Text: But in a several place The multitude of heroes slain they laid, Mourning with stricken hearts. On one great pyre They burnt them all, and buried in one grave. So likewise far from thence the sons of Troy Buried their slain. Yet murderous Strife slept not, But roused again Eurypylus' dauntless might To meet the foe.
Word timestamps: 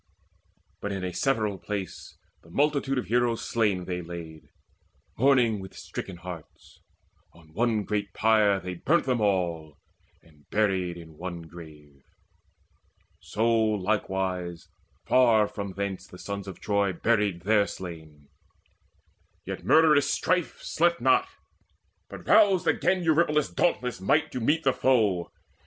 But 0.81 0.91
in 0.91 1.03
a 1.03 1.13
several 1.13 1.59
place 1.59 2.17
The 2.41 2.49
multitude 2.49 2.97
of 2.97 3.05
heroes 3.05 3.47
slain 3.47 3.85
they 3.85 4.01
laid, 4.01 4.49
Mourning 5.15 5.59
with 5.59 5.75
stricken 5.77 6.17
hearts. 6.17 6.81
On 7.33 7.53
one 7.53 7.83
great 7.83 8.11
pyre 8.11 8.59
They 8.59 8.73
burnt 8.73 9.05
them 9.05 9.21
all, 9.21 9.77
and 10.23 10.49
buried 10.49 10.97
in 10.97 11.19
one 11.19 11.43
grave. 11.43 12.03
So 13.19 13.47
likewise 13.55 14.69
far 15.05 15.47
from 15.47 15.73
thence 15.73 16.07
the 16.07 16.17
sons 16.17 16.47
of 16.47 16.59
Troy 16.59 16.93
Buried 16.93 17.41
their 17.43 17.67
slain. 17.67 18.27
Yet 19.45 19.63
murderous 19.63 20.09
Strife 20.09 20.63
slept 20.63 20.99
not, 20.99 21.27
But 22.09 22.27
roused 22.27 22.65
again 22.67 23.03
Eurypylus' 23.03 23.51
dauntless 23.51 24.01
might 24.01 24.31
To 24.31 24.39
meet 24.39 24.63
the 24.63 24.73
foe. 24.73 25.31